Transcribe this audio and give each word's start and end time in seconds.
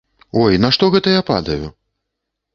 Ой, 0.43 0.57
на 0.63 0.71
што 0.77 0.89
гэта 0.95 1.13
я 1.19 1.27
падаю? 1.29 1.71